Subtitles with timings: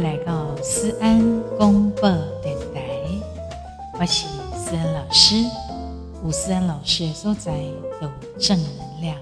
[0.00, 1.20] 来到思安
[1.58, 2.10] 公播
[2.42, 2.80] 电台，
[3.98, 4.26] 我是
[4.56, 5.34] 思安老师。
[6.24, 7.54] 吴思安老师的所在
[8.00, 9.14] 有正能量。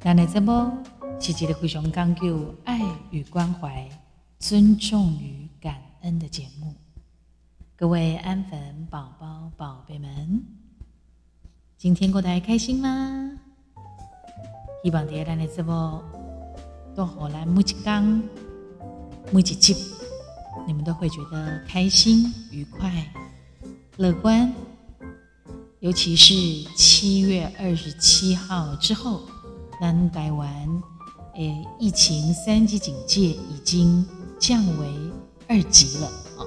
[0.00, 0.72] 咱的节目
[1.20, 2.80] 是一个非常讲究爱
[3.10, 3.86] 与关怀、
[4.38, 6.72] 尊重与感恩的节目。
[7.76, 10.42] 各位安粉宝宝、宝贝们，
[11.76, 13.32] 今天过得还开心吗？
[14.82, 16.00] 希望在咱的节目
[16.94, 18.22] 都好来每一天。
[19.32, 19.76] 每一集，
[20.66, 22.90] 你们都会觉得开心、愉快、
[23.96, 24.52] 乐观。
[25.78, 26.34] 尤其是
[26.76, 29.22] 七月二十七号之后，
[29.80, 30.82] 南台湾
[31.36, 34.04] 诶疫情三级警戒已经
[34.36, 34.88] 降为
[35.46, 36.42] 二级了啊！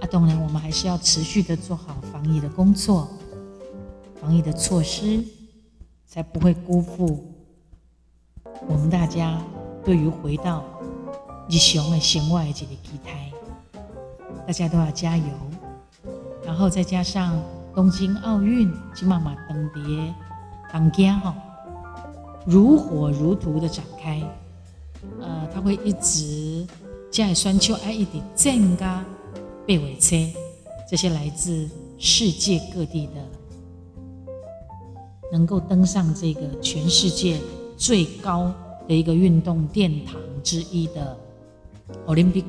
[0.00, 3.10] 啊，当然我们还是要持续的做好防疫的工作，
[4.20, 5.24] 防疫的措施，
[6.06, 7.34] 才不会辜负
[8.68, 9.42] 我们大家
[9.84, 10.64] 对于回到。
[11.50, 13.32] 日常的生活的一个期待，
[14.46, 15.24] 大家都要加油。
[16.44, 17.42] 然后再加上
[17.74, 20.14] 东京奥运，金妈妈登蝶
[20.72, 21.34] 当家哈，
[22.46, 24.22] 如火如荼的展开。
[25.20, 26.64] 呃，他会一直
[27.10, 29.04] 加酸丘爱一点增加
[29.66, 30.16] 贝尾车，
[30.88, 34.32] 这些来自世界各地的，
[35.32, 37.40] 能够登上这个全世界
[37.76, 38.52] 最高
[38.86, 41.18] 的一个运动殿堂之一的。
[42.06, 42.48] 奥林匹克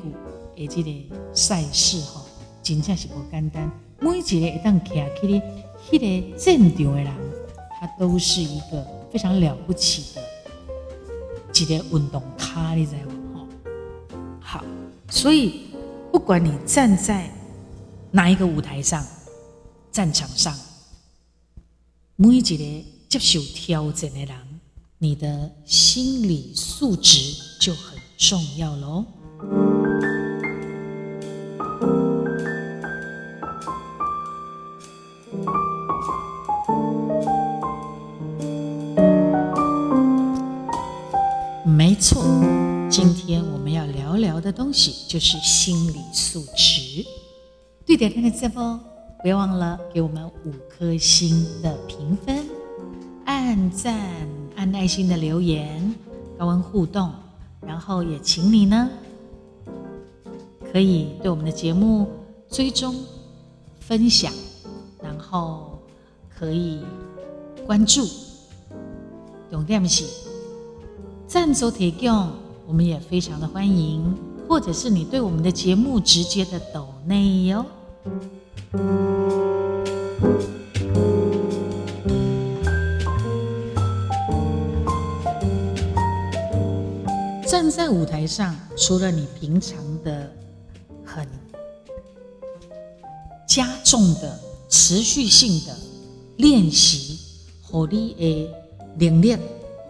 [0.56, 0.90] 的这个
[1.34, 2.22] 赛事哈，
[2.62, 3.70] 真正是不简单。
[4.00, 5.42] 每一个一旦站起咧，
[5.88, 7.12] 迄个战场的人，
[7.80, 10.22] 他都是一个非常了不起的
[11.54, 13.46] 一个运动咖，你知无？
[14.42, 14.64] 哈，好，
[15.08, 15.66] 所以
[16.10, 17.30] 不管你站在
[18.10, 19.06] 哪一个舞台上、
[19.92, 20.56] 战场上，
[22.16, 22.56] 每一个
[23.08, 24.60] 接受挑战的人，
[24.98, 27.18] 你的心理素质
[27.60, 29.04] 就很重要喽。
[41.64, 42.22] 没错，
[42.88, 47.04] 今天我们要聊聊的东西就是心理素质。
[47.84, 48.78] 对点看的节目，
[49.22, 52.44] 不要忘了给我们五颗星的评分，
[53.24, 53.98] 按赞、
[54.56, 55.94] 按爱心的留言，
[56.38, 57.12] 高温互动，
[57.60, 58.88] 然后也请你呢。
[60.72, 62.08] 可以对我们的节目
[62.48, 62.94] 追踪、
[63.78, 64.32] 分享，
[65.02, 65.78] 然后
[66.34, 66.80] 可以
[67.66, 68.06] 关注。
[69.50, 70.06] 懂点不起？
[71.26, 72.30] 赞助提供，
[72.66, 74.16] 我们也非常的欢迎，
[74.48, 77.66] 或者是你对我们的节目直接的抖内哟。
[87.46, 90.32] 站在舞台上，除了你平常的。
[93.92, 95.76] 重的、持续性的
[96.38, 97.18] 练习，
[97.60, 99.36] 和你的能力、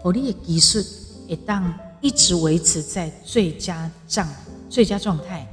[0.02, 0.84] 和你的技术，
[1.28, 4.28] 会当一直维持在最佳状、
[4.68, 5.46] 最佳状态。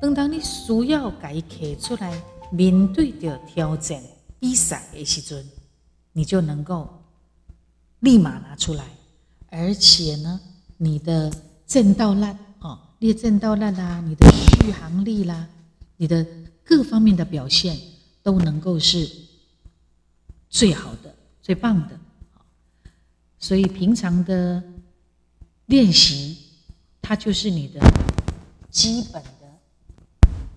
[0.00, 2.18] 等到你需要改克出来，
[2.50, 4.02] 面对着挑战
[4.40, 5.46] 比赛的时阵，
[6.14, 6.88] 你就能够
[8.00, 8.84] 立马拿出来，
[9.50, 10.40] 而且呢，
[10.78, 11.30] 你的
[11.66, 12.24] 正道力。
[13.00, 15.46] 列阵到烂啦，你的续航力啦，
[15.98, 16.26] 你的
[16.68, 17.74] 各方面的表现
[18.22, 19.10] 都能够是
[20.50, 21.98] 最好的、最棒的。
[23.38, 24.62] 所以平常的
[25.64, 26.36] 练习，
[27.00, 27.80] 它就是你的
[28.70, 29.48] 基本的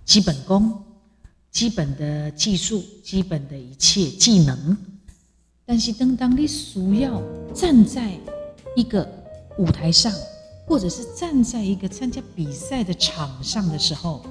[0.04, 0.84] 基本功、
[1.50, 4.78] 基本的技术、基本的一切技能。
[5.66, 7.22] 但是，当当你需要
[7.56, 8.20] 站在
[8.76, 9.10] 一个
[9.58, 10.12] 舞台上，
[10.68, 14.26] 或者是站在一个参加比赛的场上的时候，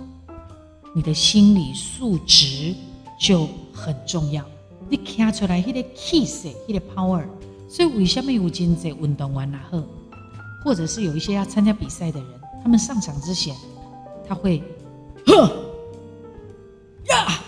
[0.95, 2.75] 你的心理素质
[3.19, 4.45] 就很重要。
[4.89, 7.25] 你看出来那个气势、那个 power。
[7.69, 9.61] 所以为什么有真济运动员啊？
[9.71, 9.83] 后，
[10.65, 12.29] 或者是有一些要参加比赛的人，
[12.65, 13.55] 他们上场之前，
[14.29, 14.61] 他会，
[15.27, 15.53] 呵
[17.09, 17.41] 呀，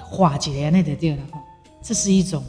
[0.00, 1.22] 化解了那个对了。
[1.80, 2.42] 这是一种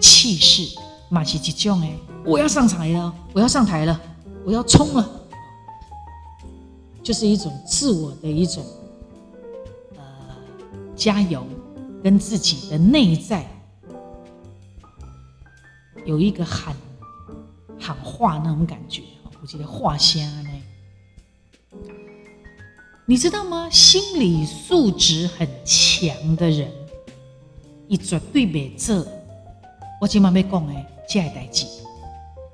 [0.00, 0.76] 气势，
[1.08, 4.00] 嘛是一种诶，我要上台了，我要上台了。
[4.44, 5.08] 我要冲了，
[7.02, 8.64] 就是一种自我的一种
[9.96, 10.02] 呃
[10.94, 11.44] 加油，
[12.02, 13.44] 跟自己的内在
[16.04, 16.76] 有一个喊
[17.78, 19.02] 喊话那种感觉
[19.40, 20.50] 我觉得话声呢，
[23.04, 23.68] 你知道吗？
[23.70, 26.70] 心理素质很强的人，
[27.88, 29.04] 一绝对没这
[30.00, 30.74] 我今晚要讲的
[31.08, 31.66] 这代志。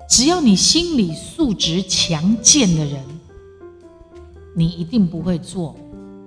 [0.07, 3.18] 只要你心理素质强健的人，
[4.55, 5.75] 你一定不会做。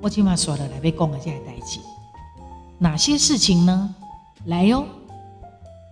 [0.00, 1.78] 我今晚说了来被讲的这些代志，
[2.78, 3.94] 哪些事情呢？
[4.46, 4.84] 来哟，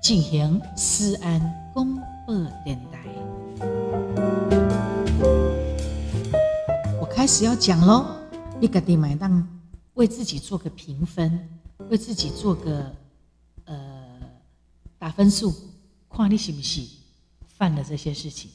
[0.02, 1.40] 进行思安
[1.72, 1.94] 公
[2.26, 2.34] 播
[2.64, 2.98] 电台。
[7.00, 8.06] 我开始要讲喽，
[8.60, 9.46] 你个地买当
[9.94, 11.48] 为自己做个评分，
[11.88, 12.92] 为自己做个
[13.66, 13.76] 呃
[14.98, 15.54] 打分数，
[16.08, 16.82] 看你是不是
[17.46, 18.50] 犯了这些事情。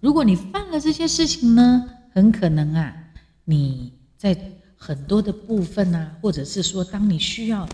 [0.00, 2.94] 如果你犯了这些事情呢，很可能啊，
[3.44, 4.36] 你在
[4.76, 7.66] 很多的部分啊，或者是说，当你需要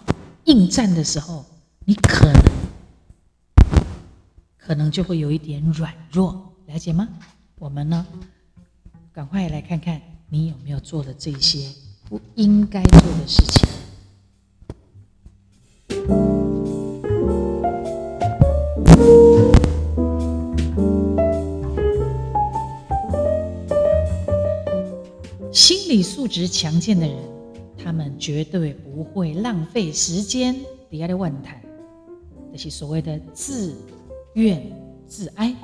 [0.44, 1.44] 应战的时候，
[1.84, 2.42] 你可能
[4.56, 7.08] 可能就会有一点软弱，了解吗？
[7.58, 8.06] 我们呢，
[9.12, 11.70] 赶快来看看你有没有做了这些
[12.08, 13.67] 不应该做的事情。
[26.28, 27.16] 质强健的人，
[27.76, 30.54] 他们绝对不会浪费时间
[30.90, 31.60] 底下的问谈，
[32.52, 33.74] 这是所谓的自
[34.34, 34.62] 怨
[35.06, 35.54] 自哀。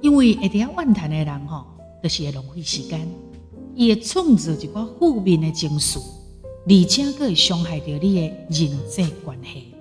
[0.00, 1.66] 因为底下问谈的人吼，
[2.02, 3.06] 都是会浪费时间，
[3.74, 9.74] 伊会创造一个负面的情绪，而且佫会伤害到你的人际关系。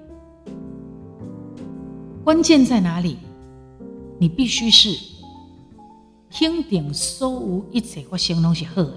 [2.23, 3.17] 关键在哪里？
[4.19, 5.18] 你必须是。
[6.31, 8.93] 肯定所有一切发生拢是好的，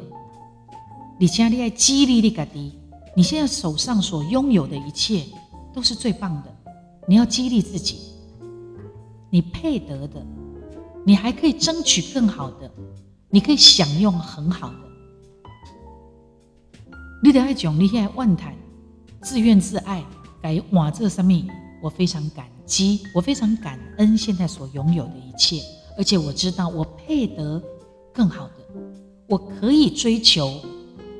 [1.21, 2.79] 而且你爱激励你家己。
[3.15, 5.25] 你现在手上所拥有的一切
[5.75, 6.55] 都是最棒的，
[7.07, 7.99] 你要激励自己，
[9.29, 10.25] 你配得的，
[11.05, 12.71] 你还可以争取更好的，
[13.29, 14.79] 你可以享用很好的。
[17.23, 18.55] 你得爱讲，你现在万谈
[19.21, 20.03] 自怨自艾，
[20.41, 21.47] 该哇这上面，
[21.83, 25.63] 我非常感激，我非常感恩现在所拥有的一切。
[25.97, 27.63] 而且我知道我配得
[28.13, 28.53] 更好的，
[29.29, 30.61] 我可以追求，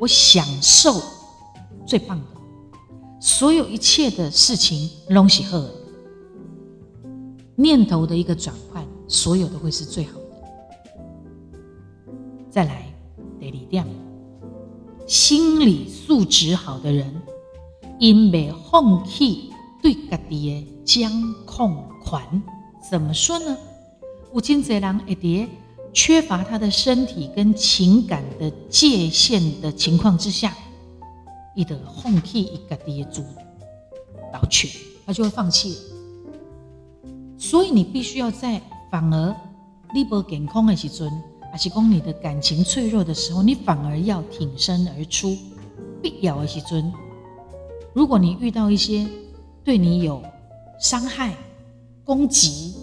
[0.01, 1.01] 我享受
[1.87, 2.27] 最棒的，
[3.21, 5.75] 所有一切的事情拢是好的。
[7.55, 10.23] 念头的一个转换，所有都会是最好的。
[12.51, 12.87] 再来
[13.39, 13.87] 第二点，
[15.07, 17.15] 心理素质好的人，
[17.99, 19.51] 因为放弃
[19.83, 22.43] 对家己的掌控权，
[22.91, 23.57] 怎么说呢？
[24.35, 25.47] 有真侪人会伫
[25.93, 30.57] 缺乏他的身体跟情感的界限的情况之下，
[31.55, 33.23] 伊的放弃一个的主
[34.33, 34.71] 导权，
[35.05, 35.77] 他就会放弃。
[37.37, 39.37] 所以你必须要在反而
[39.95, 41.11] 你不健康的时阵，
[41.51, 45.37] 还是讲你的感情脆弱的时候，你反而要挺身而出。
[46.01, 46.93] 必要的时阵，
[47.93, 49.07] 如果你遇到一些
[49.63, 50.23] 对你有
[50.81, 51.37] 伤害、
[52.03, 52.75] 攻击。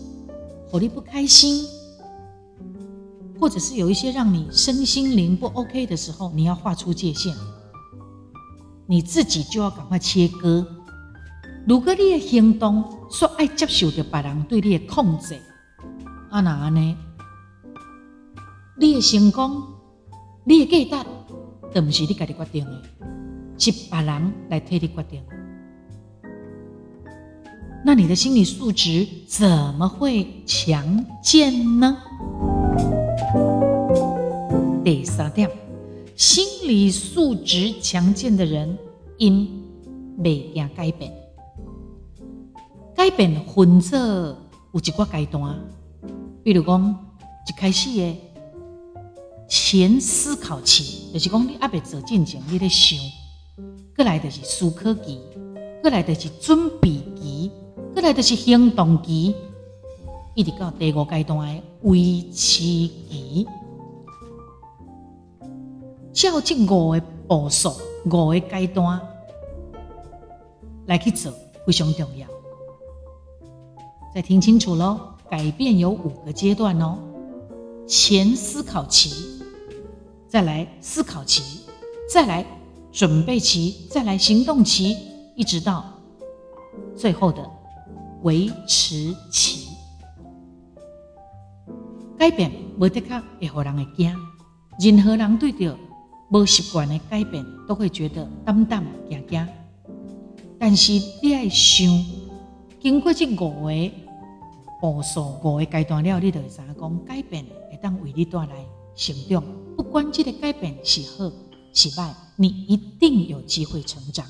[0.70, 1.66] 火力不开心，
[3.40, 7.36] 或者是有一些让你身心灵不 OK 的时候，你要画出界限，
[8.86, 10.66] 你自己就要赶快切割。
[11.68, 15.40] 如果你的行动说爱接受着别人对你的控制，
[16.30, 16.98] 啊那呢？
[18.78, 19.64] 你的成功，
[20.46, 21.10] 你的价值，
[21.74, 22.84] 都不是你家己决定的，
[23.58, 25.24] 是别人来替你决定。
[27.82, 31.98] 那你的心理素质怎么会强健呢？
[34.84, 35.50] 第三点，
[36.16, 38.78] 心理素质强健的人
[39.18, 39.48] 因
[40.18, 41.12] 未惊改变，
[42.94, 45.56] 改变分做有一个阶段，
[46.44, 47.10] 比如讲
[47.48, 48.16] 一开始的
[49.48, 53.00] 前思考期，就是讲你阿未做进前，你咧想，
[53.96, 55.18] 过来就是思考期，
[55.82, 57.50] 过来就是准备期。
[58.00, 59.36] 过来就是行动期，
[60.34, 63.46] 一直到第五阶段的维持期。
[66.14, 67.74] 照这五个步数、
[68.06, 69.02] 五个阶段
[70.86, 71.30] 来去做，
[71.66, 72.26] 非常重要。
[74.16, 74.98] 再听清楚喽，
[75.30, 76.98] 改变有五个阶段哦：
[77.86, 79.42] 前思考期，
[80.26, 81.44] 再来思考期，
[82.10, 82.46] 再来
[82.94, 84.96] 准备期，再来行动期，
[85.36, 85.84] 一直到
[86.96, 87.59] 最后的。
[88.24, 89.70] 维持期，
[92.18, 94.14] 改变无得卡会互人会惊。
[94.78, 95.78] 任何人对着
[96.32, 99.48] 无习惯的改变，都会觉得胆胆惊惊。
[100.60, 101.88] 但是你爱想，
[102.82, 103.92] 经过这五个
[104.82, 109.42] 步数、五个阶段了，你就会知讲改变会当为你带来成长。
[109.78, 111.32] 不管这个改变是好
[111.74, 114.26] 是坏，你一定有机会成长。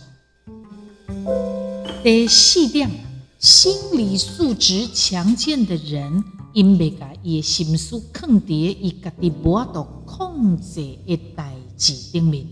[2.03, 3.08] 第四点。
[3.39, 12.45] 心理素质强健的人，因未甲伊的心思放伫伊家己无法度控制的代志顶面，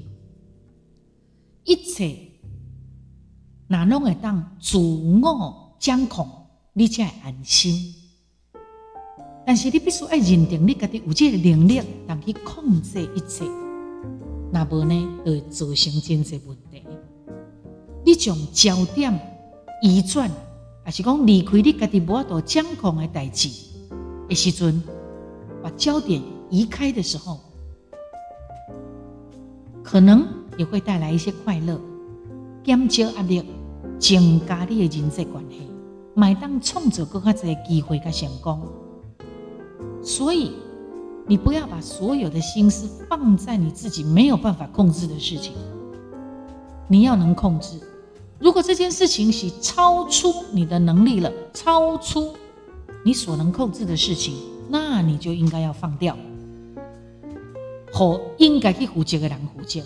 [1.66, 2.18] 一切
[3.68, 6.26] 若拢会当自我掌控，
[6.72, 7.94] 你才会安心。
[9.46, 13.44] 但是你必须爱认定你家己有这个能力，当去控制一切，
[14.54, 16.82] 那无呢，就会造成真济问题。
[18.06, 19.14] 你将焦点
[19.84, 20.32] 移转，
[20.88, 23.50] 还是讲离开你家己无法度掌控的代志
[24.30, 24.82] 的时阵，
[25.62, 27.42] 把焦点移开的时候，
[29.84, 30.26] 可能
[30.58, 31.78] 也会带来一些快乐，
[32.64, 33.44] 减少压力，
[34.00, 35.68] 增加你的人际关系，
[36.16, 38.62] 买当创造更加多机会甲成功。
[40.02, 40.54] 所以，
[41.26, 45.52] 你不要把所有的心思放在你自己没有办法控制的事情。
[46.88, 47.78] 你要能控制。
[48.40, 52.34] 如果这件事情是超出你的能力了，超出
[53.04, 54.36] 你所能控制的事情，
[54.70, 56.16] 那你就应该要放掉，
[57.92, 59.82] 和应该去负责的人负责。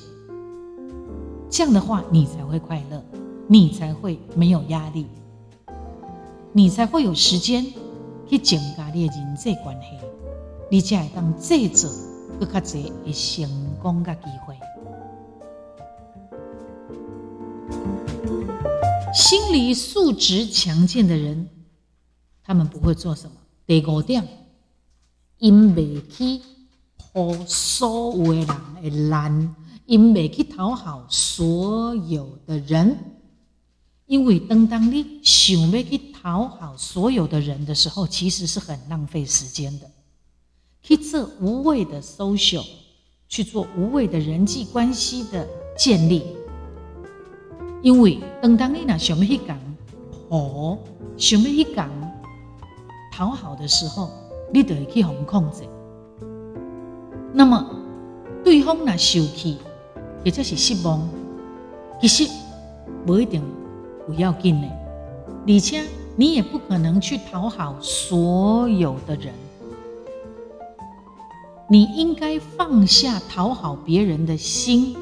[1.49, 3.03] 这样的话，你才会快乐，
[3.47, 5.05] 你才会没有压力，
[6.51, 7.65] 你才会有时间
[8.27, 9.87] 去增加你的人际关系。
[10.69, 11.89] 你才会当制造
[12.39, 13.49] 更加多的成
[13.81, 14.55] 功嘅机会。
[19.13, 21.49] 心理素质强健的人，
[22.43, 23.35] 他们不会做什么。
[23.67, 24.25] 第五点，
[25.37, 26.41] 因未去
[26.97, 32.97] 讨所有人的难，因未去讨好所有的人。
[34.05, 39.89] 因为当当你想要去讨好所有的人的时候，其实是很浪费时间的。
[40.81, 42.65] 去做无谓的 social，
[43.29, 46.23] 去做无谓的人际关系的建立，
[47.81, 49.57] 因为当当你若想要去讲
[50.29, 50.77] 好，
[51.17, 51.89] 想要去讲
[53.11, 54.09] 讨好的时候，
[54.53, 55.63] 你就会去互控制。
[57.33, 57.65] 那么
[58.43, 59.57] 对方若受气，
[60.23, 61.01] 或者是失望，
[62.01, 62.29] 其实
[63.05, 63.41] 不一定
[64.05, 64.67] 不要紧的，
[65.47, 65.83] 而且
[66.15, 69.33] 你也不可能去讨好所有的人。
[71.69, 74.95] 你应该放下讨好别人的心，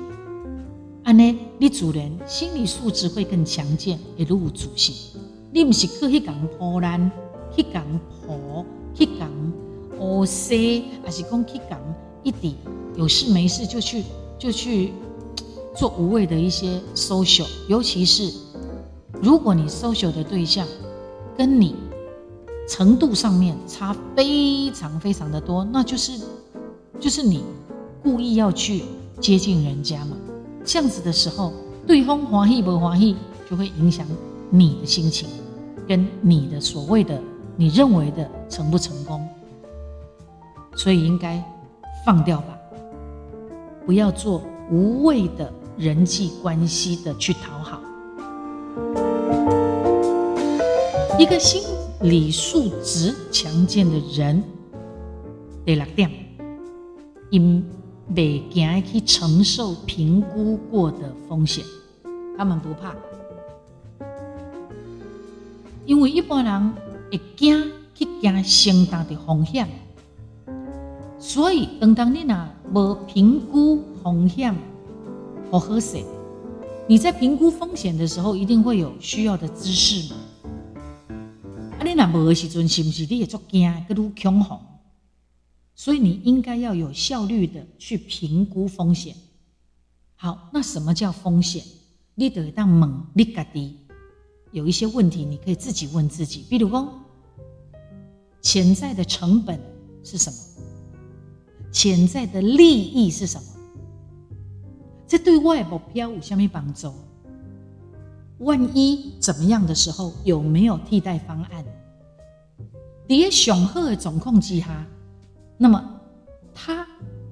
[1.09, 4.93] 安呢，你主人心理素质会更强健，会如有自信。
[5.51, 7.11] 你不是去讲破烂，
[7.55, 7.83] 去讲
[8.27, 8.63] 破，
[8.93, 9.27] 去讲
[9.99, 11.79] 乌西，还是讲去讲
[12.21, 12.53] 一点
[12.95, 14.03] 有事没事就去
[14.37, 14.93] 就去
[15.75, 18.31] 做无谓的一些 social，尤其是
[19.19, 20.67] 如果你 social 的对象
[21.35, 21.73] 跟你
[22.67, 26.21] 程度上面差非常非常的多，那就是。
[26.99, 27.41] 就是你
[28.03, 28.83] 故意要去
[29.21, 30.17] 接近人家嘛，
[30.71, 31.51] 这样子的时候，
[31.87, 33.15] 对方欢喜不欢喜，
[33.49, 34.05] 就会影响
[34.51, 35.27] 你的心情，
[35.87, 37.19] 跟你的所谓的
[37.57, 39.27] 你认为的成不成功。
[40.75, 41.43] 所以应该
[42.05, 42.55] 放掉吧，
[43.83, 47.81] 不要做无谓的人际关系的去讨好。
[51.17, 51.63] 一个心
[52.01, 54.43] 理素质强健的人，
[55.65, 56.11] 第六点。
[57.31, 57.63] 因
[58.15, 61.63] 未惊去承受评估过的风险，
[62.37, 62.95] 他们不怕，
[65.85, 66.73] 因为一般人
[67.11, 69.67] 会惊去惊承担的风险，
[71.19, 74.55] 所以当当你若无评估风险，
[75.51, 75.97] 好好势，
[76.87, 80.19] 你在评估风险的时候，一定会有需要的知识嘛。
[81.77, 84.59] 啊，你若无的时阵，是不是你会足惊，佮愈恐慌？
[85.79, 89.15] 所以你应该要有效率的去评估风险。
[90.17, 91.63] 好，那什么叫风险？
[92.15, 93.77] 你得当猛，你家己
[94.51, 96.45] 有一些问题，你可以自己问自己。
[96.49, 96.93] 比如说，
[98.41, 99.57] 潜在的成本
[100.03, 100.37] 是什么？
[101.71, 103.47] 潜在的利益是什么？
[105.07, 106.93] 这对外目标有什么帮助？
[108.39, 111.63] 万一怎么样的时候，有没有替代方案？
[113.07, 114.85] 在上好的状况之下。
[115.61, 115.83] 那么，
[116.55, 116.87] 它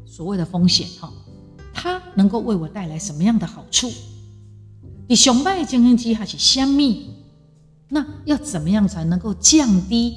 [0.05, 1.09] 所谓的风险哈，
[1.73, 3.89] 它能够为我带来什么样的好处？
[5.07, 7.09] 你熊败经营机还是相密？
[7.87, 10.13] 那要怎么样才能够降低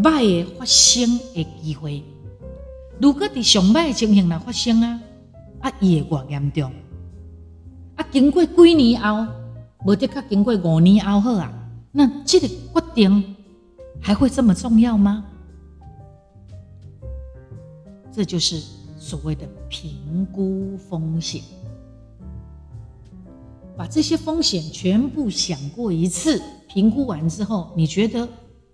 [0.00, 2.04] 败的发生的机会？
[3.00, 5.00] 如果你熊败情形来发生啊，
[5.62, 6.72] 啊，伊会偌严重？
[7.96, 9.26] 啊，经过几年后，
[9.84, 11.52] 无得较经过五年后好啊？
[11.90, 12.56] 那这个决
[12.94, 13.34] 定
[14.00, 15.24] 还会这么重要吗？
[18.14, 18.60] 这就是
[18.98, 21.42] 所谓的评估风险，
[23.76, 28.28] 把这些风险全部想过一次，评估完之后，你觉得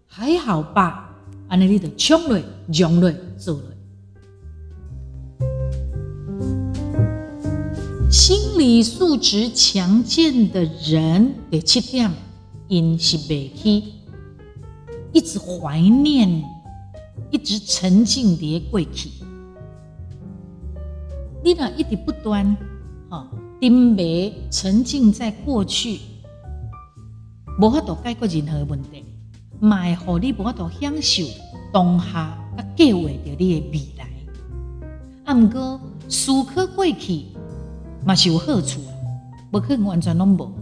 [0.07, 1.17] 还好吧？
[1.47, 3.63] 安尼你就冲落、融落、做落。
[8.11, 12.11] 心理素质强健的人，第七点，
[12.67, 13.85] 因是未去
[15.13, 16.43] 一直怀念，
[17.31, 19.11] 一直沉浸伫过去。
[21.43, 22.57] 你若一直不断，
[23.09, 23.29] 哈，
[23.61, 26.01] 沉迷沉浸在过去，
[27.61, 29.05] 无法度解决任何问题，
[29.61, 31.23] 卖互你无法度享受
[31.73, 34.09] 当下，甲计划着你的未来。
[35.25, 37.27] 啊，毋过思考过去
[38.05, 38.91] 嘛是有好处啊，
[39.53, 40.53] 无可能完全拢无。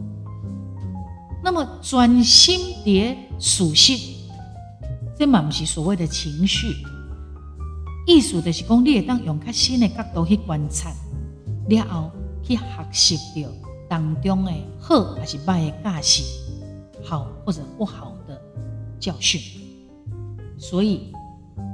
[1.42, 4.16] 那么专心伫熟悉，
[5.18, 6.74] 这嘛毋是所谓的情绪。
[8.06, 10.92] 意思就是讲，你会当用较新的角度去观察，
[11.68, 12.10] 了后
[12.40, 13.50] 去学习到
[13.88, 16.22] 当中的好还是坏的假设，
[17.02, 18.40] 好或者不好的
[19.00, 19.40] 教训。
[20.56, 21.12] 所以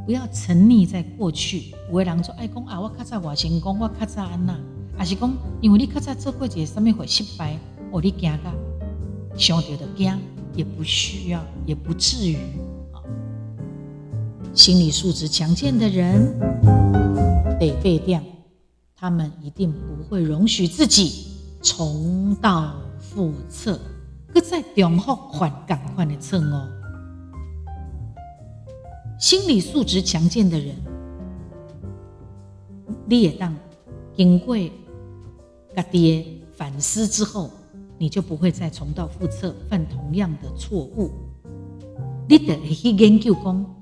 [0.06, 1.74] 不要沉溺在过去。
[1.90, 4.58] 有的人说：“爱讲啊，我较早外成功，我较早安那，
[4.96, 7.58] 还是讲因为你较早做过一个什么会失败，
[7.90, 8.50] 哦，你惊噶，
[9.36, 10.18] 想到就惊，
[10.56, 12.38] 也不需要，也不至于。”
[14.54, 16.38] 心理素质强健的人
[17.58, 18.20] 得被掉，
[18.94, 21.26] 他们一定不会容许自己
[21.62, 23.80] 重蹈覆辙，
[24.32, 26.68] 搁再重复犯同款的错误。
[29.18, 30.76] 心理素质强健的人，
[33.06, 33.56] 你也当
[34.14, 34.54] 经过
[35.74, 37.50] 家己的反思之后，
[37.96, 41.10] 你就不会再重蹈覆辙，犯同样的错误。
[42.28, 43.81] 你得去研究讲。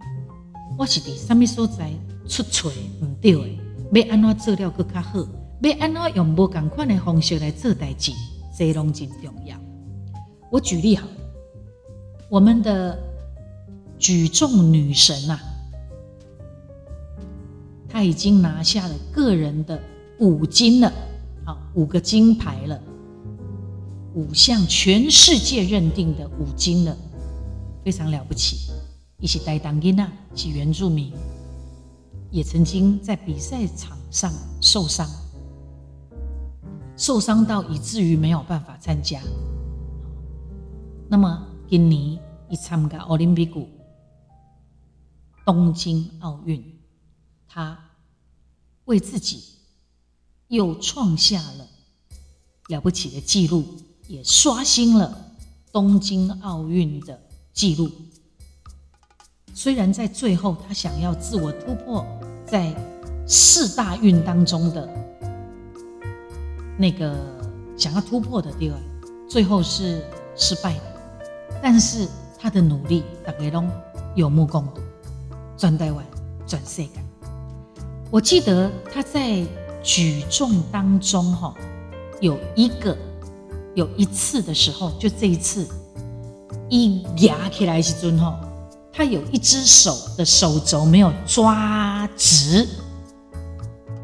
[0.80, 1.92] 我是伫什么所在
[2.26, 2.72] 出错
[3.02, 5.18] 唔对的，要安怎做了更较好？
[5.60, 8.12] 要安怎用无共款的方式来做代志？
[8.56, 9.54] 这拢真重要。
[10.50, 11.06] 我举例好，
[12.30, 12.98] 我们的
[13.98, 15.38] 举重女神啊，
[17.86, 19.78] 她已经拿下了个人的
[20.18, 20.90] 五金了，
[21.44, 22.80] 好五个金牌了，
[24.14, 26.96] 五项全世界认定的五金了，
[27.84, 28.70] 非常了不起。
[29.20, 31.12] 一起带当囡啊，是原住民，
[32.30, 35.08] 也曾经在比赛场上受伤，
[36.96, 39.20] 受伤到以至于没有办法参加。
[41.08, 43.60] 那么今年一参加奥林匹克
[45.44, 46.64] 东京奥运，
[47.46, 47.78] 他
[48.86, 49.42] 为自己
[50.48, 51.68] 又创下了
[52.68, 53.64] 了不起的纪录，
[54.08, 55.34] 也刷新了
[55.72, 57.20] 东京奥运的
[57.52, 57.90] 纪录。
[59.62, 62.02] 虽然在最后，他想要自我突破，
[62.46, 62.74] 在
[63.26, 64.88] 四大运当中的
[66.78, 67.14] 那个
[67.76, 68.78] 想要突破的地方，
[69.28, 70.02] 最后是
[70.34, 70.80] 失败的。
[71.60, 73.62] 但是他的努力，大家都
[74.14, 74.80] 有目共睹，
[75.58, 76.02] 转台湾，
[76.46, 76.88] 转世界。
[78.10, 79.44] 我记得他在
[79.82, 81.54] 举重当中，哈，
[82.22, 82.96] 有一个
[83.74, 85.68] 有一次的时候，就这一次，
[86.70, 88.40] 一压起来时阵，哈。
[88.92, 92.68] 他有一只手的手肘没有抓直，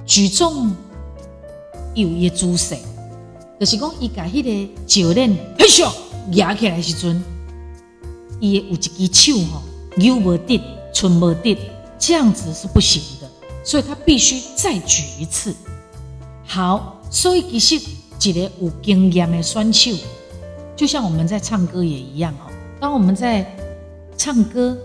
[0.06, 0.74] 举重
[1.92, 2.76] 有一姿势，
[3.58, 5.90] 就是讲伊把迄个教练嘿咻
[6.32, 7.22] 压起来时阵，
[8.40, 9.60] 伊有一只手吼
[9.96, 10.62] 扭无得，
[10.94, 11.58] 寸无得，
[11.98, 13.28] 这样子是不行的，
[13.64, 15.52] 所以他必须再举一次。
[16.46, 17.90] 好，所以其实
[18.22, 19.90] 一个有经验的选手，
[20.76, 23.44] 就像我们在唱歌也一样哦，当我们在。
[24.16, 24.76] 唱歌、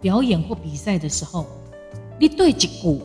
[0.00, 1.46] 表演或比赛的时候，
[2.18, 3.00] 你对一句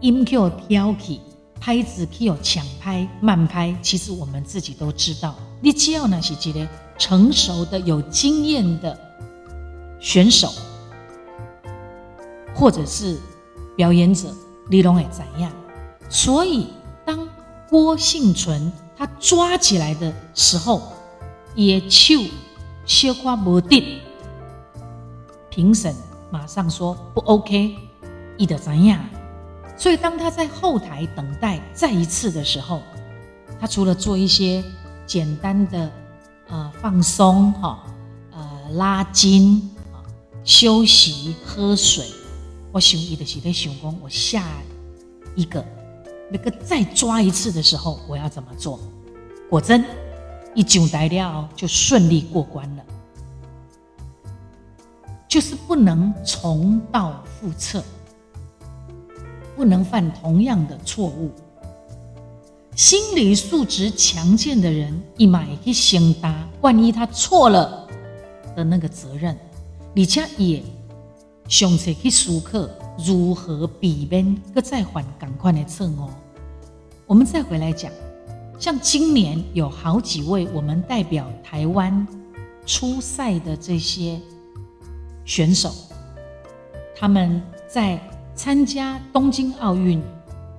[0.00, 1.20] 音调挑起，
[1.58, 5.34] 拍子去有抢拍、慢拍，其实我们自己都知道。
[5.60, 8.96] 你只要那是一个成熟的、有经验的
[9.98, 10.52] 选手，
[12.54, 13.18] 或者是
[13.74, 14.28] 表演者，
[14.70, 15.50] 你拢会怎样？
[16.08, 16.68] 所以，
[17.04, 17.26] 当
[17.68, 20.82] 郭幸存他抓起来的时候，
[21.54, 22.14] 也手
[22.84, 23.98] 小可无定。
[25.56, 25.96] 评审
[26.30, 27.74] 马上说不 OK，
[28.36, 29.02] 伊的怎样？
[29.74, 32.82] 所以当他在后台等待再一次的时候，
[33.58, 34.62] 他除了做一些
[35.06, 35.90] 简单的
[36.48, 37.82] 呃放松哈
[38.32, 39.70] 呃拉筋
[40.44, 42.04] 休息喝水，
[42.70, 44.44] 我想伊的是在想讲，我下
[45.34, 45.64] 一个
[46.30, 48.78] 那个再抓一次的时候我要怎么做？
[49.48, 49.82] 果真
[50.54, 52.84] 一上台了就顺利过关了。
[55.36, 57.84] 就是不能重蹈覆辙，
[59.54, 61.30] 不能犯同样的错误。
[62.74, 67.86] 心理素质强健的人，一买一承担万一他错了
[68.56, 69.36] 的那个责任，
[69.94, 70.62] 而且也
[71.48, 72.66] 上册去思考
[73.04, 76.08] 如何避免搁再犯同款的错误。
[77.06, 77.92] 我们再回来讲，
[78.58, 82.08] 像今年有好几位我们代表台湾
[82.64, 84.18] 出赛的这些
[85.26, 85.70] 选手，
[86.96, 88.00] 他们在
[88.34, 90.00] 参加东京奥运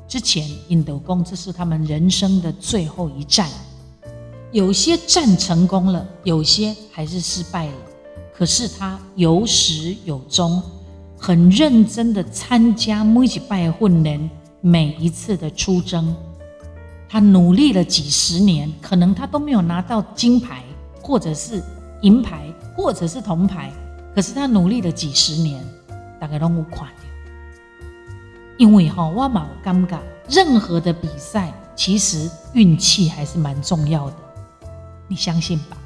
[0.10, 3.50] 之前，印度宫这是他们人生的最后一战。
[4.52, 7.74] 有些战成功了，有些还是失败了。
[8.34, 10.62] 可是他有始有终，
[11.18, 16.14] 很认真的参加每一拜训练，每一次的出征，
[17.08, 20.62] 他努力了几十年，可能他都没有拿到金牌，
[21.02, 21.64] 或者是
[22.02, 23.72] 银牌，或者是铜牌。
[24.18, 25.64] 可是他努力了几十年，
[26.20, 27.06] 大概都无垮掉。
[28.58, 34.16] 因为哈，我冇尴尬，任何的比赛其实运气还是蛮重要的，
[35.08, 35.78] 你相信吧？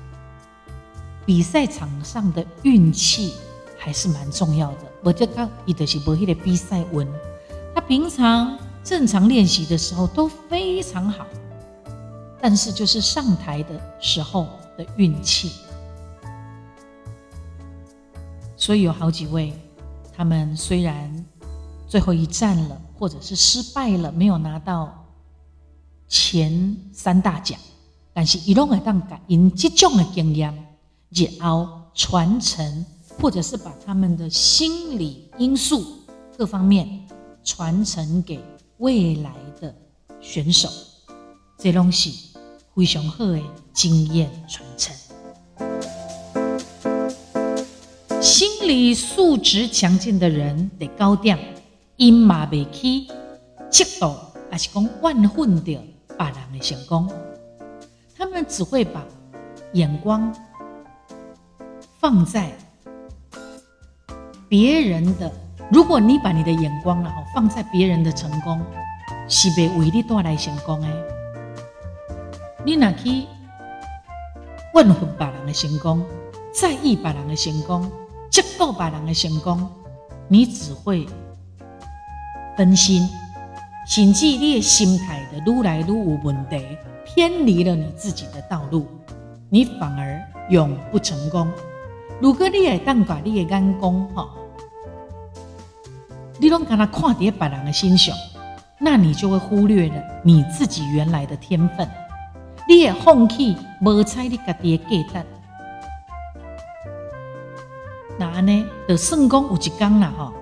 [1.25, 3.33] 比赛场上的运气
[3.77, 4.83] 还是蛮重要的。
[5.03, 7.05] 我就讲，伊就是无迄个比赛运，
[7.75, 11.27] 他平常正常练习的时候都非常好，
[12.39, 15.51] 但是就是上台的时候的运气。
[18.61, 19.51] 所以有好几位，
[20.15, 21.25] 他们虽然
[21.87, 25.03] 最后一战了，或者是失败了，没有拿到
[26.07, 27.59] 前三大奖，
[28.13, 30.55] 但是伊拢会当改因这种的经验。
[31.09, 32.85] 日后传承，
[33.19, 35.83] 或者是把他们的心理因素
[36.37, 36.87] 各方面
[37.43, 38.39] 传承给
[38.77, 39.75] 未来的
[40.21, 40.69] 选手，
[41.57, 42.29] 这东西
[42.75, 43.41] 非常好的
[43.73, 44.95] 经验传承。
[48.61, 51.35] 心理素质强健的人得高调，
[51.95, 53.07] 因嘛未去
[53.71, 54.13] 嫉妒，
[54.51, 55.81] 还是讲万混掉
[56.15, 57.11] 别人的成功，
[58.15, 59.03] 他们只会把
[59.73, 60.31] 眼光。
[61.99, 62.51] 放在
[64.47, 65.31] 别人的，
[65.71, 68.61] 如果你把你的眼光啊放在别人的成功，
[69.27, 70.89] 是被为你带来成功诶。
[72.63, 73.23] 你那去
[74.75, 76.05] 问候别人的成功，
[76.53, 77.91] 在意别人的成功，
[78.61, 79.67] 做别人的成功，
[80.27, 81.07] 你只会
[82.55, 83.09] 分心，
[83.87, 86.63] 甚至你的心态的愈来愈有问题，
[87.03, 88.85] 偏离了你自己的道路，
[89.49, 90.21] 你反而
[90.51, 91.51] 永不成功。
[92.19, 94.29] 如果你会当把你的眼光哈，
[96.37, 98.15] 你拢跟他看在别人的心上，
[98.77, 101.89] 那你就会忽略了你自己原来的天分。
[102.67, 105.25] 你也放弃无采你家己的价值，
[108.41, 108.65] 呢？
[108.87, 110.33] 的圣功有一刚了哈。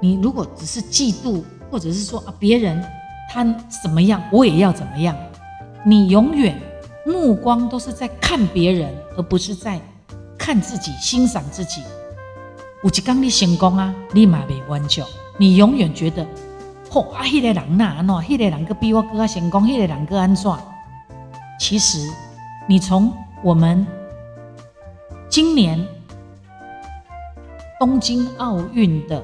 [0.00, 2.82] 你如果只是嫉妒，或者是说啊别人
[3.30, 3.44] 他
[3.82, 5.16] 怎么样，我也要怎么样，
[5.84, 6.60] 你永远
[7.06, 9.80] 目光都是在看别人，而不是在。
[10.38, 11.80] 看自己，欣赏自己。
[12.82, 15.04] 有一刚你成功啊，你嘛未完全。
[15.38, 16.26] 你永远觉得，
[16.90, 20.52] 嚯啊，迄个人呐，喏，迄个人个比我更加成功，迄个人个安怎？
[21.60, 22.10] 其实，
[22.68, 23.86] 你从我们
[25.28, 25.86] 今年
[27.82, 29.20] 东京奥运的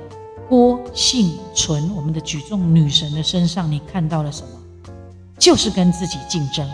[0.48, 4.48] 郭幸存，我们的举重女神的身上，你看到了什么？
[5.38, 6.68] 就是跟自己竞争。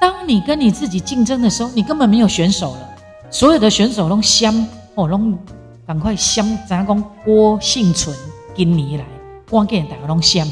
[0.00, 2.88] 当你跟你自己竞争的时候，你根本没有选手了。
[3.30, 5.38] 所有的选手拢相哦，拢
[5.86, 8.16] 赶快相，咱讲郭幸存
[8.56, 9.04] 今年来，
[9.50, 10.48] 关键大家拢相，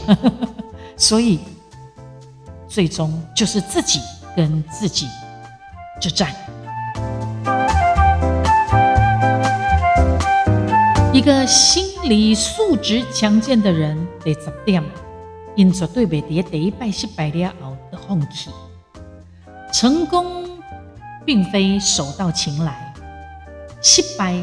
[0.99, 1.39] 所以
[2.69, 4.01] 最终就是自己
[4.37, 5.07] 跟自己
[5.99, 6.31] 之战。
[11.19, 14.81] 一个心理素质强健的人得十点，
[15.57, 18.51] 因绝对袂伫第一拜失败了后的放弃，
[19.73, 20.47] 成功。
[21.27, 22.95] 并非手到擒来，
[23.83, 24.43] 失败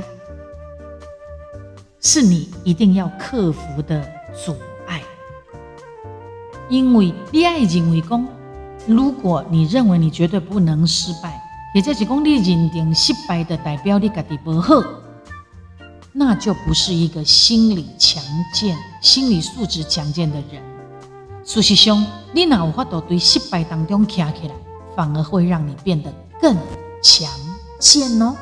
[1.99, 4.05] 是你一定要克服的
[4.45, 5.01] 阻碍。
[6.69, 8.27] 因为你爱认为讲，
[8.85, 11.41] 如果你认为你绝对不能失败，
[11.73, 14.83] 也就是讲你认定失败的代表你家己不好，
[16.17, 18.23] 那就不是一个心理强
[18.54, 20.63] 健、心理素质强健的人。
[21.43, 24.56] 事实上，你哪有法度对失败当中站起来，
[24.95, 26.10] 反而会让你变得。
[26.39, 26.56] 更
[27.04, 27.30] 强
[27.80, 28.34] 健哦，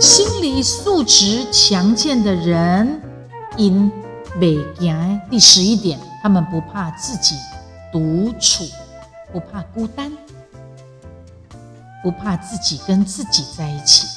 [0.00, 3.00] 心理素质强健的人，
[3.56, 3.88] 因
[4.40, 7.36] 北行第十一点，他们不怕自己
[7.92, 8.64] 独处，
[9.32, 10.10] 不怕孤单，
[12.02, 14.08] 不怕自己跟自己在一起。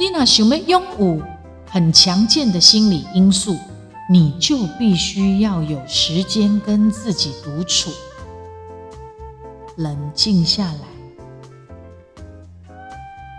[0.00, 1.22] 你那想要拥有
[1.68, 3.54] 很强健的心理因素，
[4.08, 7.90] 你就必须要有时间跟自己独处。
[9.76, 10.80] 冷静下来，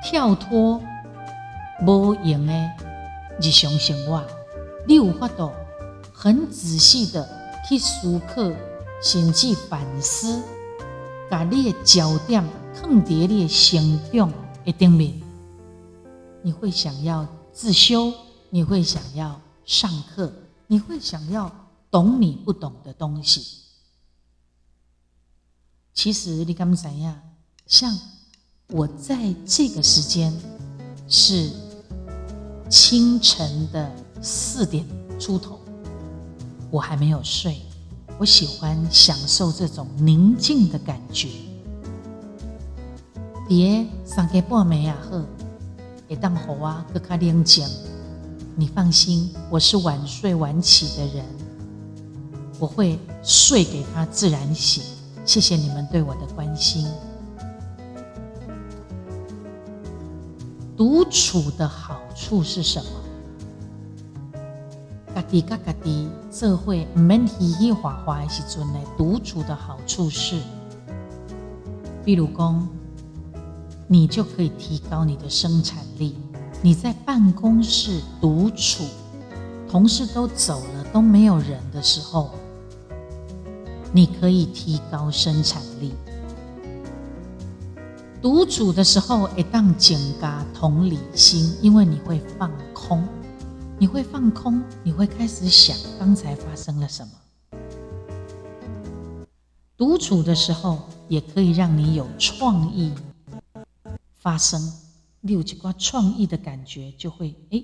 [0.04, 0.80] 跳脱
[1.88, 2.54] 无用的
[3.42, 4.24] 日常生活，
[4.86, 5.52] 你有法度
[6.14, 7.28] 很仔细的
[7.68, 8.44] 去思考，
[9.02, 10.40] 甚至反思，
[11.28, 12.44] 把你的焦点
[12.76, 14.32] 放在你的成长
[14.64, 15.20] 的顶面。
[16.44, 18.14] 你会想要自修，
[18.50, 20.32] 你会想要上课，
[20.68, 21.52] 你会想要
[21.90, 23.62] 懂你不懂的东西。
[25.94, 27.20] 其实你敢怎样？
[27.68, 27.98] 像
[28.68, 30.34] 我在这个时间
[31.08, 31.52] 是
[32.70, 34.86] 清晨的四点
[35.20, 35.60] 出头，
[36.70, 37.62] 我还没有睡。
[38.18, 41.30] 我喜欢享受这种宁静的感觉。
[43.48, 45.26] 别三更半暝啊，呵，
[46.12, 47.66] 也当好啊，搁较宁静。
[48.54, 51.26] 你放心，我是晚睡晚起的人，
[52.60, 54.84] 我会睡给他自然醒。
[55.24, 56.86] 谢谢你们对我的关心。
[60.76, 62.90] 独处的好处是什么？
[65.16, 68.80] 家己甲家己做会唔免嘻嘻哈哈的时阵呢？
[68.98, 70.42] 独处的好处是，
[72.04, 72.68] 比如讲，
[73.92, 76.16] 你就可以提高你的生产力。
[76.62, 78.86] 你在办公室独处，
[79.70, 82.30] 同事都走了，都没有人的时候。
[83.92, 85.92] 你可以提高生产力。
[88.22, 93.06] 独处的时候，一当减加同理心，因为你会放空，
[93.78, 97.12] 你会放空，你会开始想刚才发生了什么。
[99.76, 102.94] 独处的时候，也可以让你有创意
[104.22, 104.72] 发生，
[105.20, 107.62] 你有几挂创意的感觉，就会哎，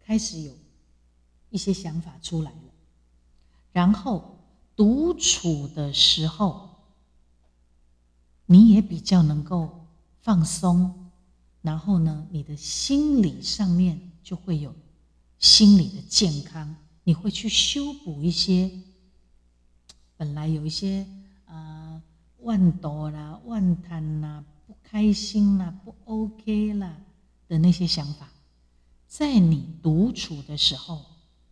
[0.00, 0.54] 开始有
[1.50, 2.72] 一些想法出来了，
[3.72, 4.38] 然后。
[4.74, 6.70] 独处的时候，
[8.46, 9.86] 你也比较能够
[10.22, 11.10] 放松，
[11.60, 14.74] 然后呢，你的心理上面就会有
[15.38, 18.70] 心理的健康，你会去修补一些
[20.16, 21.06] 本来有一些
[21.44, 22.00] 啊
[22.40, 24.42] 万多啦、万滩啦、
[24.92, 26.98] 开心啦、不 OK 啦
[27.48, 28.28] 的那些想法，
[29.08, 31.06] 在你独处的时候，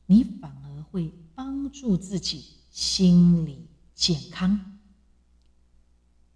[0.04, 2.60] 你反而会帮助自己。
[2.70, 4.78] 心理健康，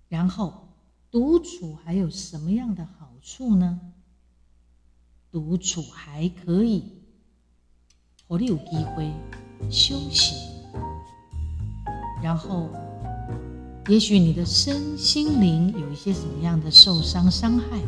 [0.09, 0.67] 然后
[1.13, 3.81] 独处还有什么样的好处呢？
[5.31, 6.83] 独处还可以，
[8.27, 9.13] 我你有机会
[9.71, 10.35] 休息，
[12.21, 12.69] 然后
[13.89, 17.81] 也许你的身心灵有一些什么样的受伤伤害，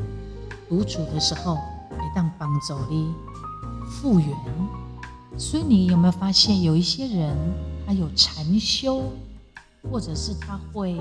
[0.69, 1.57] 独处的时候
[1.89, 3.15] 可以当帮助你
[3.89, 4.29] 复原。
[5.39, 7.37] 所以你有没有发现有一些人？
[7.87, 9.13] 他有禅修，
[9.91, 10.99] 或者是他会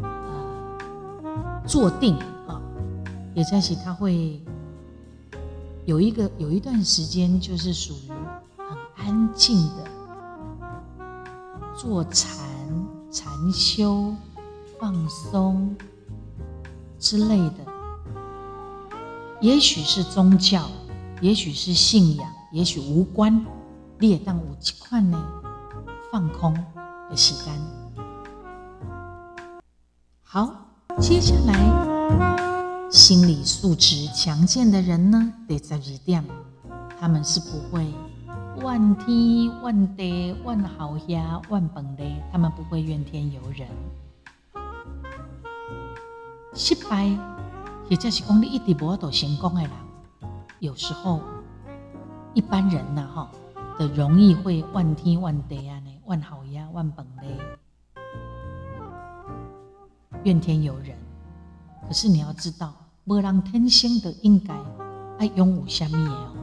[0.00, 2.14] 呃坐定
[2.46, 2.62] 啊，
[3.34, 4.40] 也在起他会
[5.86, 8.12] 有一个有一段时间，就是属于
[8.56, 9.84] 很安静的
[11.76, 12.47] 坐禅、
[13.10, 14.14] 禅修、
[14.78, 15.74] 放松
[16.98, 17.54] 之类的。
[19.40, 20.68] 也许是宗教，
[21.20, 23.44] 也许是信仰，也许无关。
[23.98, 25.20] 列当五七块呢？
[26.12, 26.54] 放空
[27.10, 27.52] 的时间。
[30.22, 30.54] 好，
[31.00, 36.24] 接下来心理素质强健的人呢，得在二点，
[37.00, 37.92] 他们是不会
[38.62, 43.68] 万天万地万好呀万本的，他们不会怨天尤人。
[46.54, 47.16] 失败，
[47.88, 49.70] 或者是讲你一直无到成功的人，
[50.58, 51.20] 有时候
[52.34, 53.30] 一般人呐，哈，
[53.78, 55.80] 的容易会万天万地啊。
[56.06, 57.36] 万好呀，万本嘞，
[60.24, 60.96] 怨天尤人。
[61.86, 62.72] 可是你要知道，
[63.04, 64.54] 无人天生的应该
[65.18, 66.37] 爱拥有什么哦。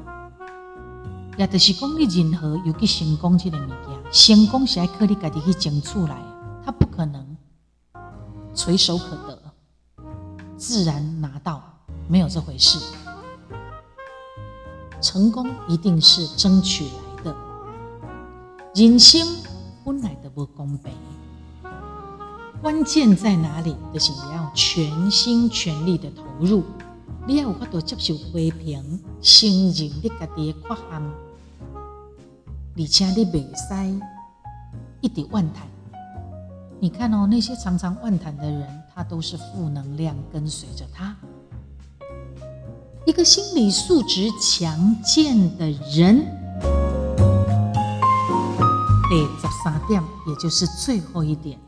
[1.37, 6.17] 也就是讲，你任何有去成功这个物件，成功是爱靠你家己去争取来，
[6.65, 7.35] 他不可能
[8.53, 9.41] 垂手可得，
[10.57, 11.61] 自然拿到，
[12.07, 12.79] 没有这回事。
[15.01, 17.35] 成功一定是争取来的，
[18.73, 19.27] 人生。
[19.83, 20.91] 本来的不公平，
[22.59, 23.75] 关键在哪里？
[23.93, 26.63] 就是你要全心全力的投入，
[27.27, 31.01] 你也有法度接受批评，承认你家己的缺陷，
[32.77, 33.99] 而且你袂使
[35.01, 35.67] 一直怨叹。
[36.79, 41.15] 你看哦，那些常常怨叹的人，他都是负能量跟随着他。
[43.07, 46.23] 一个心理素质强健的人。
[49.09, 51.59] 第十三点，也就是最后一点，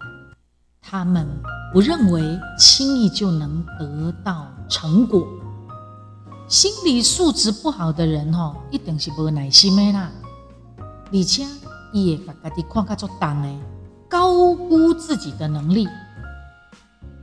[0.81, 1.27] 他们
[1.73, 2.21] 不认为
[2.59, 5.27] 轻易就能得到成果，
[6.47, 10.09] 心理素质不好的人吼，一定是无耐心的啦，
[11.11, 11.45] 而且
[11.91, 13.49] 伊会把家己看较作重的，
[14.07, 15.85] 高估自己的能力，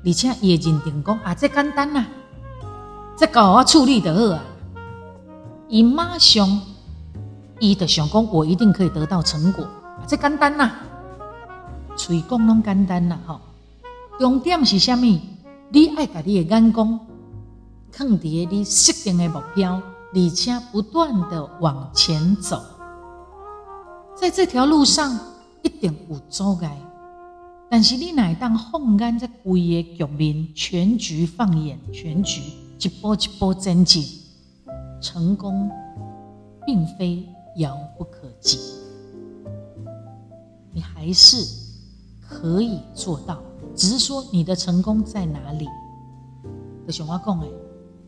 [0.04, 2.06] 而且伊会认定讲啊，这简单啦，
[3.16, 4.44] 这搞我处理得好啊，
[5.68, 6.60] 伊马上
[7.60, 10.80] 伊就想讲，我一定可以得到成果，啊这简单啦，
[11.96, 13.40] 嘴讲拢简单啦吼，
[14.18, 15.22] 重点是虾米？
[15.70, 17.00] 你爱家己的眼光。
[17.96, 19.80] 放伫你设定的目标，
[20.12, 22.60] 而且不断的往前走，
[24.16, 25.16] 在这条路上
[25.62, 26.76] 一定有阻碍，
[27.70, 32.42] 但是你乃当放眼这规个局面，全局放眼全局，
[32.80, 34.04] 一步一步前进，
[35.00, 35.70] 成功
[36.66, 37.28] 并非
[37.58, 38.58] 遥不可及，
[40.72, 41.46] 你还是
[42.20, 43.38] 可以做到，
[43.76, 45.68] 只是说你的成功在哪里？
[46.86, 47.63] 就像我讲诶。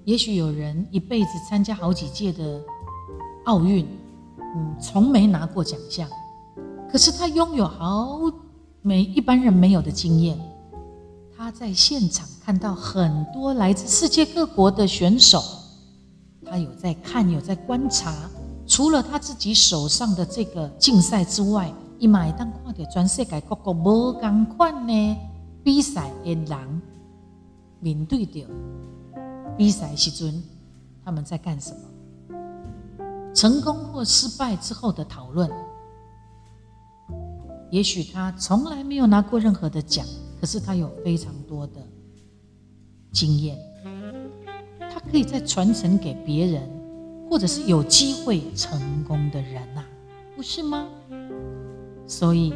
[0.06, 2.62] 也许有人一辈子参加好几届的
[3.44, 3.84] 奥运，
[4.38, 6.08] 嗯，从没拿过奖项，
[6.88, 8.20] 可是他拥有好
[8.82, 10.38] 没一般人没有的经验。
[11.36, 15.42] 他在现场看到很多来自世界各国的选手，
[16.44, 18.14] 他有在看，有在观察。
[18.64, 25.16] 除了他自己手上的这个竞赛之外，伊嘛会当看到全世界各国无同款的
[25.64, 26.82] 比赛的人
[27.80, 28.46] 面对着。
[29.56, 30.42] 比赛时尊，
[31.04, 31.80] 他们在干什么？
[33.34, 35.50] 成功或失败之后的讨论。
[37.70, 40.06] 也许他从来没有拿过任何的奖，
[40.40, 41.74] 可是他有非常多的
[43.12, 43.58] 经验，
[44.78, 46.62] 他可以再传承给别人，
[47.28, 49.82] 或者是有机会成功的人呐，
[50.36, 50.86] 不是吗？
[52.06, 52.54] 所以，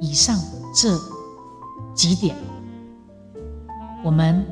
[0.00, 0.38] 以上
[0.74, 0.98] 这
[1.94, 2.36] 几点，
[4.04, 4.44] 我们。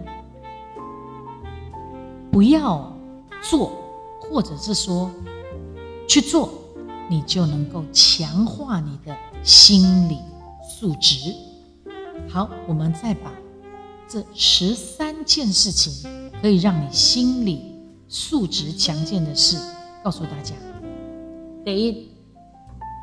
[2.30, 2.96] 不要
[3.42, 3.72] 做，
[4.20, 5.10] 或者是说
[6.08, 6.48] 去做，
[7.08, 10.18] 你就能够强化你的心理
[10.62, 11.34] 素质。
[12.28, 13.32] 好，我们再把
[14.08, 16.08] 这十三件事情
[16.40, 17.74] 可以让你心理
[18.06, 19.56] 素质强健的事
[20.04, 20.54] 告诉大家。
[21.64, 22.08] 第一，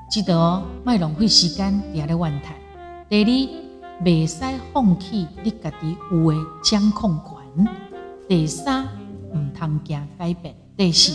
[0.09, 2.55] 记得哦，卖浪费时间，别来乱谈。
[3.09, 4.39] 第二，未使
[4.71, 7.67] 放弃你家己有的掌控权。
[8.29, 8.96] 第三。
[9.33, 11.11] 唔通惊改变，第四，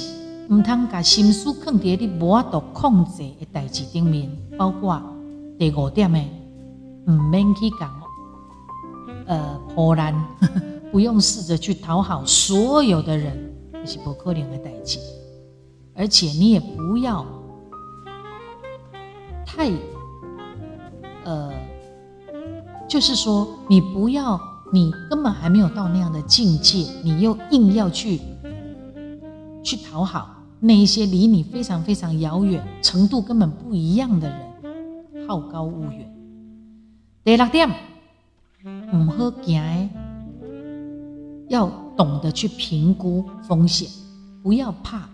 [0.49, 5.01] 唔通把心思放伫你无法度控制的代志顶面，包括
[5.59, 6.29] 第五点诶，
[7.07, 7.91] 唔免去讲，
[9.27, 10.15] 呃，破烂，
[10.93, 14.99] 不用试着去讨好所有的人，这是不可能的代志，
[15.95, 17.25] 而且你也不要
[19.47, 19.71] 太，
[21.25, 21.53] 呃，
[22.89, 24.52] 就是说你不要。
[24.73, 28.19] 你根本还没有到那样的境界，你又硬要去
[29.63, 36.11] 去讨好那一些离你非常非常遥远、程度根本不一样的人，好高骛远。
[37.23, 37.69] 第六点，
[38.65, 39.91] 唔好惊，
[41.51, 43.87] 要懂得去评估风险，
[44.43, 45.07] 不要怕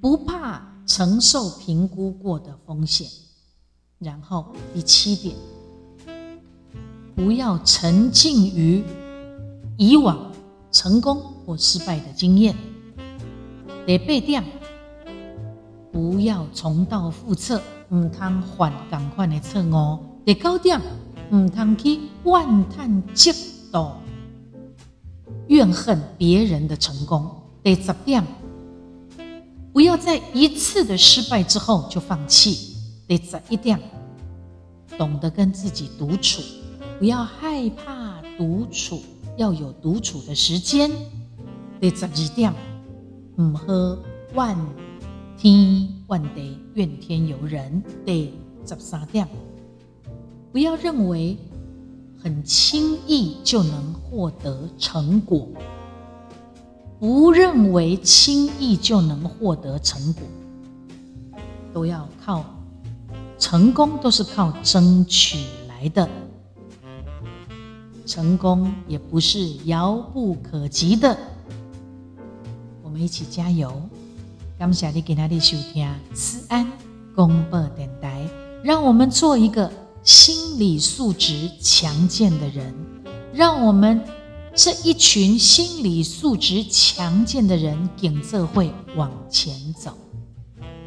[0.00, 3.06] 不怕承受评估过的风险。
[4.00, 5.36] 然后第七点。
[7.18, 8.80] 不要沉浸于
[9.76, 10.30] 以往
[10.70, 12.54] 成功或失败的经验，
[13.84, 14.44] 得背点。
[15.90, 19.98] 不要重蹈覆辙，唔通犯同款的错误。
[20.24, 20.80] 第九点，
[21.32, 23.34] 唔通去怨叹嫉
[23.72, 23.90] 妒、
[25.48, 27.28] 怨恨别人的成功。
[27.64, 28.24] 第十点，
[29.72, 32.76] 不要在一次的失败之后就放弃。
[33.08, 33.80] 第十一点，
[34.96, 36.40] 懂得跟自己独处。
[36.98, 39.00] 不要害怕独处，
[39.36, 40.90] 要有独处的时间。
[41.80, 42.52] 第十二点，
[43.36, 43.64] 唔好
[44.34, 44.58] 万
[45.36, 47.80] 天万地、怨天尤人。
[48.04, 48.34] 第
[48.66, 49.28] 十三点，
[50.50, 51.36] 不要认为
[52.20, 55.46] 很轻易就能获得成果，
[56.98, 60.22] 不认为轻易就能获得成果，
[61.72, 62.44] 都要靠
[63.38, 65.38] 成功，都是靠争取
[65.68, 66.08] 来的。
[68.08, 71.14] 成功也不是遥不可及的，
[72.82, 73.70] 我们一起加油！
[74.58, 76.66] 感谢你给他的收听，思安
[77.14, 78.26] 公布电台，
[78.64, 79.70] 让我们做一个
[80.02, 82.74] 心理素质强健的人，
[83.34, 84.02] 让我们
[84.54, 89.92] 这一群心理素质强健的人，景色会往前走。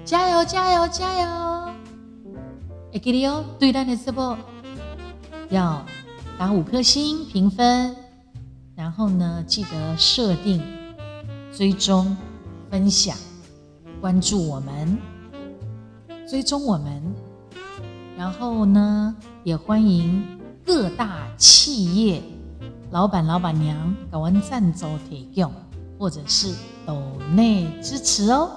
[0.03, 0.43] 加油！
[0.43, 0.87] 加油！
[0.87, 1.73] 加油！
[2.93, 4.35] 哎，给你哦，对待的直播
[5.51, 5.85] 要。
[6.41, 7.95] 打五颗星评分，
[8.75, 10.59] 然后呢，记得设定
[11.55, 12.17] 追踪、
[12.67, 13.15] 分享、
[14.01, 14.97] 关注我们，
[16.27, 16.99] 追踪我们。
[18.17, 22.23] 然后呢，也欢迎各大企业
[22.89, 25.53] 老板、老板娘搞完赞助提供，
[25.99, 26.51] 或者是
[26.87, 26.99] 抖
[27.35, 28.49] 内支持哦。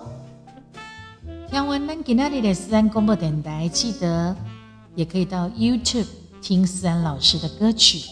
[1.51, 4.35] 听完咱今天的思安广播电台，记得
[4.95, 6.07] 也可以到 YouTube
[6.45, 8.07] 听思安老师的歌曲，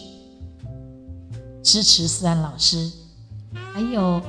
[1.61, 2.91] 支持思安老师。
[3.71, 4.19] 还有，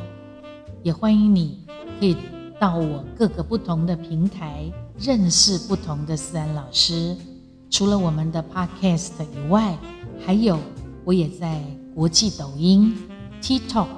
[0.83, 1.65] 也欢迎你
[1.99, 2.15] 可以
[2.61, 7.17] 到我各个不同的平台认识不同的思安老师。
[7.71, 9.79] 除了我们的 Podcast 以外，
[10.23, 10.59] 还有
[11.07, 12.95] 我也在国际抖音、
[13.41, 13.89] TikTok，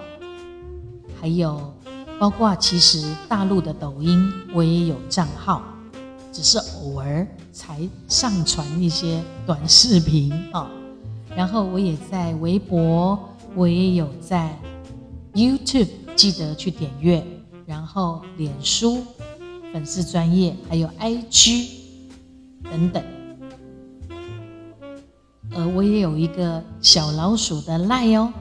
[1.21, 1.75] 还有
[2.21, 5.65] 包括其实大陆的抖音我也有账号，
[6.37, 10.70] 只是偶尔才上传一些短视频啊。
[11.34, 13.18] 然后我也在微博，
[13.55, 14.55] 我也有在。
[15.32, 17.22] YouTube 记得去点阅，
[17.66, 19.03] 然后脸书
[19.70, 21.68] 粉丝专业，还有 IG
[22.62, 23.05] 等等。
[25.51, 28.32] 呃，我也有一个小老鼠的赖哦。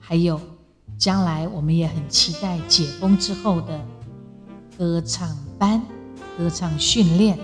[0.00, 0.40] 还有，
[0.98, 3.80] 将来我们也很期待解封之后的
[4.76, 5.28] 歌唱
[5.58, 5.82] 班、
[6.36, 7.38] 歌唱训练。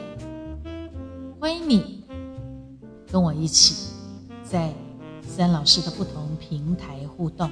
[1.40, 2.04] 欢迎你
[3.10, 3.90] 跟我一起
[4.42, 4.72] 在。
[5.26, 7.50] 三老师的不同平台互动，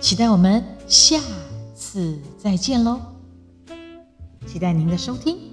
[0.00, 1.20] 期待我们下
[1.74, 2.98] 次再见喽！
[4.46, 5.43] 期待您的收听。